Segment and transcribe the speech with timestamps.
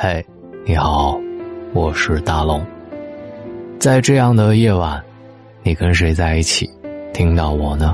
[0.00, 0.24] 嘿，
[0.64, 1.20] 你好，
[1.74, 2.64] 我是大龙。
[3.80, 5.02] 在这样的夜晚，
[5.64, 6.70] 你跟谁在一起？
[7.12, 7.92] 听到我呢？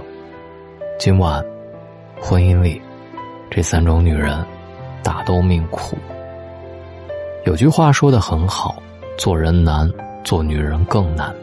[0.98, 1.42] 今晚，
[2.20, 2.78] 婚姻里，
[3.50, 4.44] 这三种女人，
[5.02, 5.96] 大都命苦。
[7.46, 8.76] 有句话说的很好：
[9.16, 9.90] 做人难，
[10.22, 11.34] 做女人更难。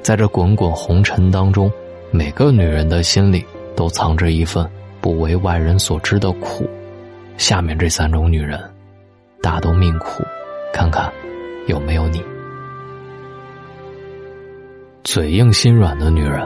[0.00, 1.70] 在这滚滚红尘当中，
[2.10, 3.44] 每个女人的心里
[3.76, 4.66] 都藏着一份
[5.02, 6.66] 不为外人所知的苦。
[7.36, 8.58] 下面这三种女人。
[9.46, 10.24] 大都命苦，
[10.72, 11.08] 看看
[11.68, 12.20] 有没有你。
[15.04, 16.44] 嘴硬心软的女人，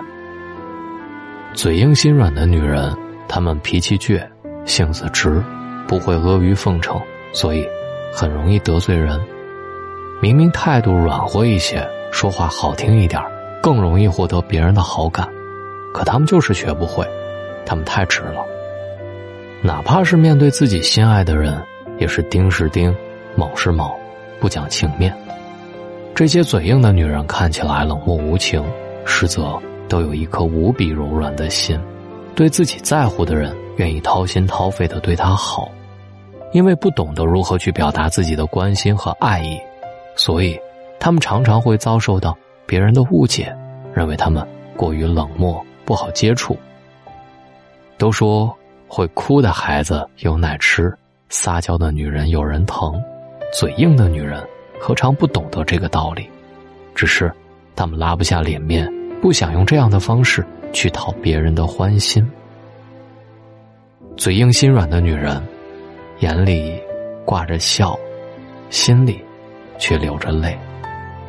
[1.55, 2.95] 嘴硬心软的女人，
[3.27, 4.23] 她们脾气倔，
[4.67, 5.43] 性子直，
[5.89, 7.01] 不会阿谀奉承，
[7.33, 7.67] 所以
[8.13, 9.19] 很容易得罪人。
[10.21, 11.83] 明明态度软和一些，
[12.13, 13.19] 说话好听一点，
[13.63, 15.27] 更容易获得别人的好感，
[15.95, 17.09] 可他们就是学不会，
[17.65, 18.45] 他们太直了。
[19.63, 21.59] 哪怕是面对自己心爱的人。
[22.01, 22.93] 也是丁是丁，
[23.37, 23.95] 卯是卯，
[24.41, 25.15] 不讲情面。
[26.15, 28.65] 这些嘴硬的女人看起来冷漠无情，
[29.05, 29.57] 实则
[29.89, 31.79] 都有一颗无比柔软的心，
[32.35, 35.71] 对自己在乎的人愿意掏心掏肺的对他好。
[36.53, 39.57] 因为不懂得如何去表达自己的关心和爱意，
[40.17, 40.59] 所以
[40.99, 43.55] 他们常常会遭受到别人的误解，
[43.95, 44.45] 认为他们
[44.77, 46.57] 过于冷漠，不好接触。
[47.99, 48.53] 都说
[48.89, 50.93] 会哭的孩子有奶吃。
[51.31, 53.01] 撒娇的女人有人疼，
[53.53, 54.45] 嘴硬的女人
[54.81, 56.29] 何尝不懂得这个道理？
[56.93, 57.33] 只是
[57.77, 58.93] 她们拉不下脸面，
[59.23, 62.29] 不想用这样的方式去讨别人的欢心。
[64.17, 65.41] 嘴硬心软的女人，
[66.19, 66.77] 眼里
[67.25, 67.97] 挂着笑，
[68.69, 69.23] 心里
[69.79, 70.59] 却流着泪，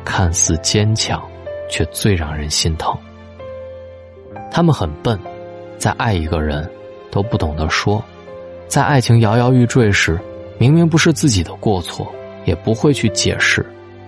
[0.04, 1.22] 看似坚强，
[1.70, 2.92] 却最让人心疼。
[4.50, 5.16] 她们很笨，
[5.78, 6.68] 在爱一个人，
[7.08, 8.04] 都不懂得说。
[8.68, 10.18] 在爱情摇摇欲坠时，
[10.58, 12.10] 明明不是自己的过错，
[12.44, 13.64] 也不会去解释，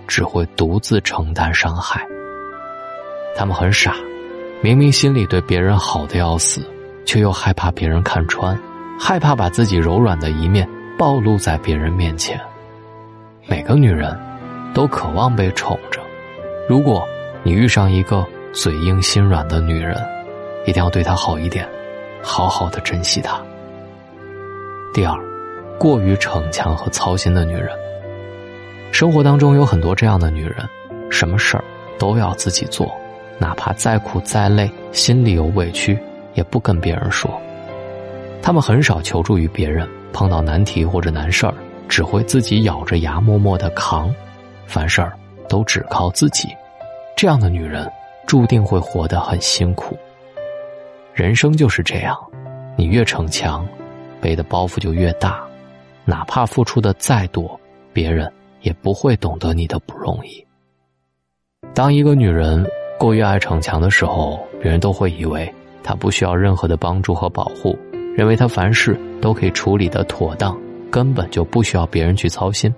[0.07, 2.05] 只会独自承担伤害。
[3.35, 3.95] 他们很傻，
[4.61, 6.61] 明明心里对别人好的要死，
[7.05, 8.57] 却又害怕别人看穿，
[8.99, 10.67] 害怕把自己柔软的一面
[10.97, 12.39] 暴露在别人面前。
[13.45, 14.17] 每个女人，
[14.73, 16.01] 都渴望被宠着。
[16.67, 17.07] 如果
[17.43, 19.95] 你遇上一个嘴硬心软的女人，
[20.65, 21.67] 一定要对她好一点，
[22.23, 23.39] 好好的珍惜她。
[24.95, 25.13] 第二，
[25.77, 27.67] 过于逞强和操心的女人。
[28.93, 30.65] 生活当中有很多这样的女人，
[31.11, 31.63] 什么事儿
[31.99, 32.95] 都要自己做，
[33.37, 35.99] 哪怕再苦再累，心里有委屈
[36.33, 37.29] 也不跟别人说。
[38.41, 41.53] 她们很少求助于别人，碰到难题或者难事儿，
[41.89, 44.15] 只会自己咬着牙默默的扛，
[44.65, 45.11] 凡事儿
[45.49, 46.47] 都只靠自己。
[47.17, 47.85] 这样的女人
[48.25, 49.97] 注定会活得很辛苦。
[51.13, 52.17] 人生就是这样，
[52.77, 53.67] 你越逞强。
[54.25, 55.45] 背的包袱就越大，
[56.03, 57.59] 哪怕付出的再多，
[57.93, 58.27] 别人
[58.61, 60.43] 也不会懂得你的不容易。
[61.75, 62.65] 当一个女人
[62.97, 65.47] 过于爱逞强的时候，别人都会以为
[65.83, 67.77] 她不需要任何的帮助和保护，
[68.17, 70.59] 认为她凡事都可以处理的妥当，
[70.89, 72.73] 根本就不需要别人去操心。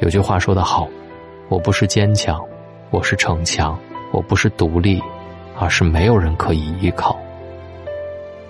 [0.00, 0.88] 有句话说得好
[1.50, 2.40] ：“我不是坚强，
[2.90, 3.76] 我是逞强；
[4.12, 5.02] 我不是独立，
[5.58, 7.18] 而是没有人可以依靠。”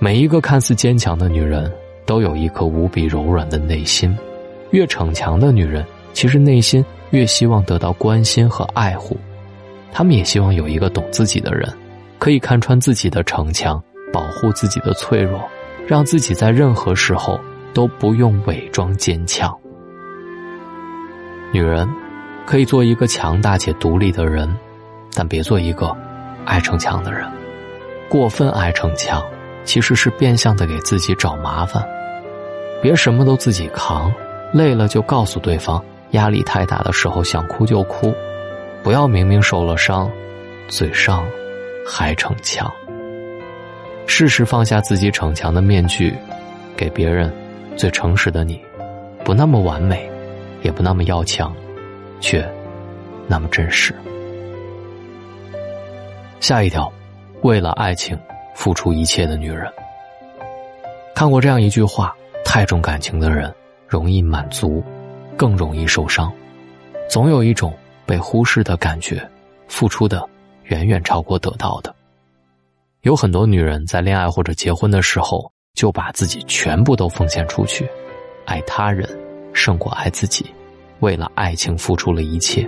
[0.05, 1.73] 每一个看似坚强的女人，
[2.05, 4.15] 都有一颗无比柔软的内心。
[4.71, 5.83] 越逞强的女人，
[6.13, 9.17] 其实内心越希望得到关心和爱护。
[9.91, 11.67] 她们也希望有一个懂自己的人，
[12.19, 13.83] 可以看穿自己的逞强，
[14.13, 15.41] 保护自己的脆弱，
[15.87, 17.41] 让自己在任何时候
[17.73, 19.59] 都不用伪装坚强。
[21.51, 21.89] 女人
[22.45, 24.55] 可以做一个强大且独立的人，
[25.15, 25.97] 但别做一个
[26.45, 27.27] 爱逞强的人。
[28.11, 29.25] 过分爱逞强。
[29.65, 31.83] 其实是变相的给自己找麻烦，
[32.83, 34.13] 别什么都自己扛，
[34.53, 38.15] 累了就告诉对方，压力太大的时候想哭就哭，
[38.83, 40.11] 不要明明受了伤，
[40.69, 41.27] 嘴上
[41.87, 42.71] 还逞强。
[44.07, 46.15] 适时放下自己逞强的面具，
[46.77, 47.33] 给别人
[47.75, 48.63] 最诚实的你，
[49.25, 50.09] 不那么完美，
[50.63, 51.55] 也不那么要强，
[52.21, 52.47] 却
[53.27, 53.95] 那么真实。
[56.39, 56.93] 下一条，
[57.41, 58.19] 为了爱情。
[58.55, 59.71] 付出一切的女人，
[61.15, 62.15] 看过这样一句话：
[62.45, 63.53] 太重感情的人
[63.87, 64.83] 容易满足，
[65.37, 66.33] 更容易受伤。
[67.11, 67.75] 总有一种
[68.07, 69.23] 被忽视的感觉，
[69.69, 70.27] 付出的
[70.65, 71.95] 远远超过得到的。
[73.03, 77.87] 有很多女人在恋爱或者结婚的时候，就把自己全部都奉献出去，
[78.47, 79.07] 爱他人
[79.53, 80.47] 胜过爱自己，
[81.01, 82.67] 为了爱情付出了一切。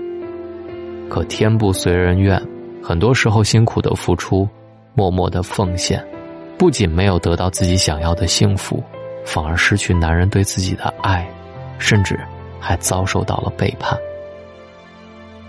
[1.09, 2.41] 可天不随人愿，
[2.83, 4.47] 很多时候辛苦的付出。
[4.97, 6.03] 默默的奉献，
[6.57, 8.83] 不仅没有得到自己想要的幸福，
[9.27, 11.29] 反而失去男人对自己的爱，
[11.79, 12.19] 甚至
[12.59, 13.95] 还遭受到了背叛。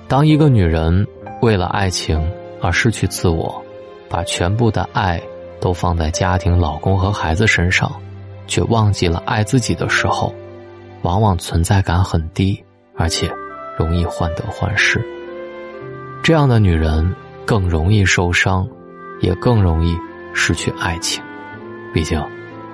[0.10, 1.08] 当一个女人
[1.42, 2.30] 为了爱情
[2.62, 3.64] 而失去自我，
[4.10, 5.22] 把全部的爱
[5.62, 7.90] 都放在家庭、老公和孩子身上，
[8.48, 10.36] 却忘记了爱自己的时候，
[11.04, 12.62] 往往存在感很低，
[12.98, 13.32] 而且
[13.78, 15.02] 容易患得患失。
[16.22, 17.16] 这样的女人
[17.46, 18.68] 更容易受伤，
[19.20, 19.98] 也更容易
[20.34, 21.24] 失去爱情。
[21.94, 22.24] 毕竟，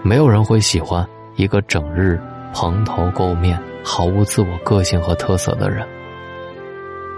[0.01, 2.19] 没有人会喜欢一个整日
[2.53, 5.87] 蓬头垢面、毫无自我个性和特色的人。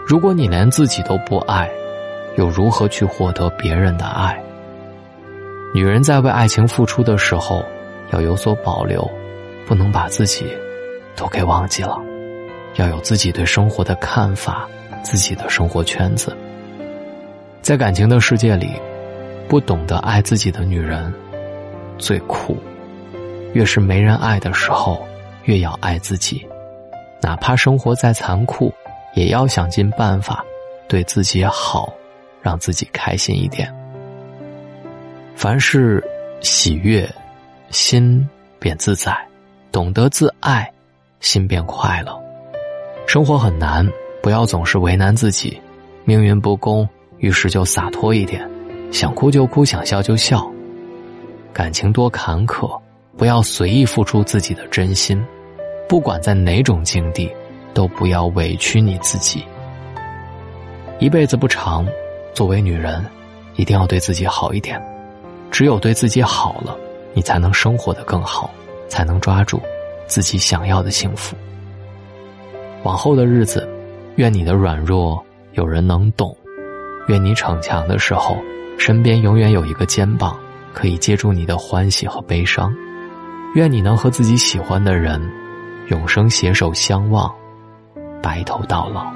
[0.06, 1.70] 如果你连自己都不爱，
[2.38, 4.40] 又如何去获得别人的爱？
[5.74, 7.66] 女人在为爱情付出的时候，
[8.12, 9.10] 要有所保留，
[9.66, 10.46] 不能把自己
[11.16, 12.00] 都给忘记了，
[12.76, 14.68] 要有自己对生活的看法，
[15.02, 16.36] 自己的生活圈子。
[17.62, 18.80] 在感情的世界里，
[19.48, 21.14] 不懂得爱自己的女人
[21.98, 22.58] 最苦。
[23.54, 25.06] 越是没人爱的时候，
[25.44, 26.46] 越要爱自己，
[27.22, 28.74] 哪怕生活再残酷。
[29.14, 30.44] 也要想尽办法
[30.90, 31.94] 对自己好，
[32.42, 33.74] 让自己开心一点。
[35.38, 36.04] 凡事
[36.42, 37.10] 喜悦，
[37.70, 38.28] 心
[38.60, 39.14] 便自在；
[39.72, 40.70] 懂得自爱，
[41.22, 42.22] 心便快乐。
[43.08, 43.90] 生活很难，
[44.22, 45.58] 不要总是为难自己。
[46.04, 46.86] 命运不公，
[47.20, 48.46] 于是就洒脱一点，
[48.92, 50.46] 想哭就哭，想笑就笑。
[51.54, 52.80] 感情多坎坷，
[53.18, 55.24] 不要随意付出自己的真心。
[55.88, 57.30] 不管在哪种境地。
[57.76, 59.44] 都不要委屈你自己。
[60.98, 61.86] 一辈子不长，
[62.34, 63.06] 作为女人，
[63.58, 64.82] 一定要对自己好一点。
[65.52, 66.78] 只有对自己好了，
[67.14, 68.50] 你才能生活的更好，
[68.88, 69.62] 才能抓住
[70.08, 71.36] 自己想要的幸福。
[72.84, 73.68] 往后的日子，
[74.16, 75.22] 愿你的软弱
[75.52, 76.34] 有人能懂，
[77.10, 78.38] 愿你逞强的时候，
[78.78, 80.40] 身边永远有一个肩膀
[80.74, 82.74] 可以接住你的欢喜和悲伤。
[83.56, 85.22] 愿你能和自己喜欢的人，
[85.88, 87.34] 永生携手相望。
[88.22, 89.14] 白头到老，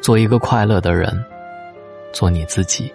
[0.00, 1.12] 做一个快乐的人，
[2.12, 2.92] 做你自己。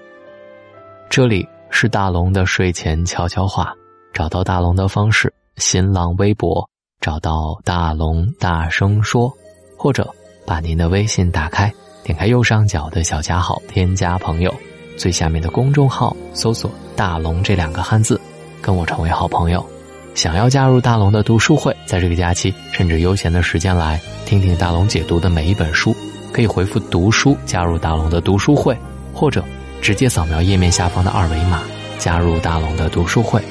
[1.10, 3.74] 这里是大龙的睡前悄悄话，
[4.14, 6.66] 找到大龙的方式：新浪微博
[7.02, 9.30] 找到大龙大声说，
[9.78, 10.10] 或者
[10.46, 11.70] 把您的微信打开，
[12.04, 14.54] 点开右上角的小加号，添加朋友，
[14.98, 18.20] 最下面的公众号搜索“大龙”这两个汉字，
[18.62, 19.66] 跟我成为好朋友。
[20.14, 25.96] 想要加入大龙的读书会，在这个假期甚至悠闲的时间来听听大龙解读的每一本书，
[26.34, 28.78] 可以回复“读书”加入大龙的读书会，
[29.14, 29.44] 或者
[29.82, 31.62] 直接扫描页面下方的二维码
[31.98, 33.42] 加入大龙的读书会。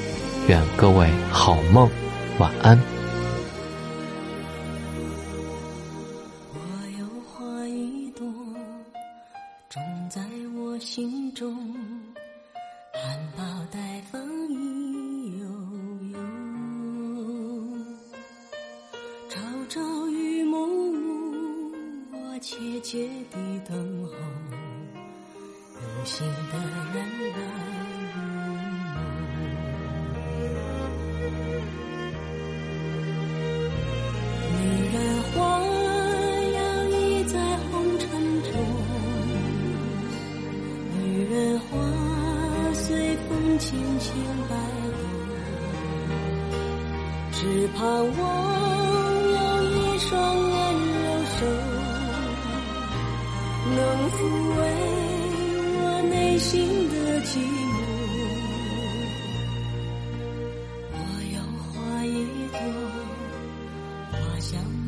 [0.48, 1.88] 愿各位好梦，
[2.38, 2.99] 晚安。
[13.40, 15.46] 脑袋风一悠
[16.12, 16.18] 悠
[19.30, 21.72] 朝朝与暮暮
[22.12, 24.12] 我切切地等候。
[25.80, 26.58] 有心的
[26.92, 26.96] 人
[27.32, 27.49] 了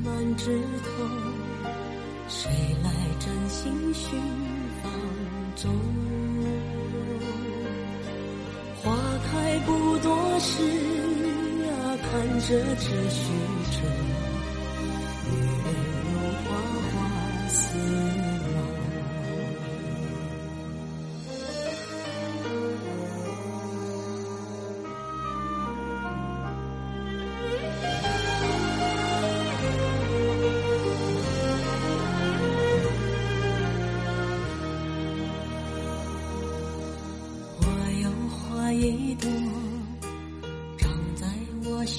[0.04, 1.04] 满枝头，
[2.28, 2.50] 谁
[2.82, 2.90] 来
[3.20, 4.18] 真心寻
[4.82, 4.92] 芳
[5.54, 5.72] 踪？
[8.82, 8.96] 花
[9.30, 10.62] 开不多时
[11.68, 13.22] 啊，看着这虚
[13.70, 13.78] 着，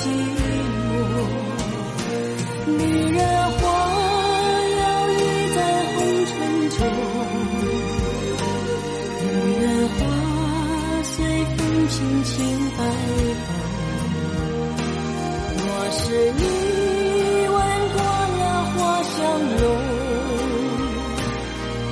[0.00, 0.88] 寂寞。
[2.66, 2.72] 女
[3.12, 3.20] 人
[3.52, 3.60] 花
[4.78, 5.20] 摇曳
[5.54, 5.58] 在
[5.92, 6.32] 红尘
[6.70, 6.78] 中，
[9.20, 9.26] 女
[9.60, 9.98] 人花
[11.02, 11.12] 随
[11.44, 12.32] 风轻轻
[12.76, 12.78] 摆
[13.44, 13.48] 动。
[15.62, 16.02] 我是
[16.38, 16.42] 你
[17.54, 17.58] 闻
[17.94, 17.98] 过
[18.38, 18.42] 了
[18.72, 19.16] 花香
[19.58, 19.62] 浓，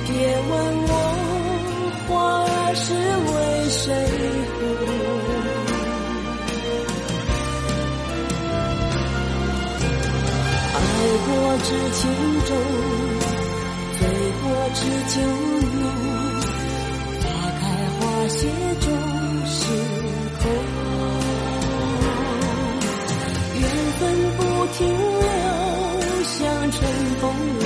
[0.07, 0.09] 别
[0.49, 0.51] 问
[0.87, 0.91] 我
[2.07, 2.09] 花
[2.43, 2.87] 儿是
[3.29, 3.31] 为
[3.69, 3.83] 谁
[11.51, 12.01] 我知情
[12.45, 12.49] 重，
[13.97, 14.01] 醉
[14.39, 14.79] 过知
[15.09, 15.17] 酒
[15.81, 15.83] 浓。
[17.23, 17.25] 花
[17.59, 17.61] 开
[17.97, 18.37] 花谢
[18.79, 18.85] 终
[19.47, 19.57] 是
[20.37, 20.45] 空，
[23.59, 23.65] 缘
[23.97, 24.01] 分
[24.37, 24.39] 不
[24.77, 24.77] 停
[25.19, 25.25] 留，
[26.23, 26.37] 像
[26.69, 26.77] 春
[27.19, 27.23] 风
[27.59, 27.65] 来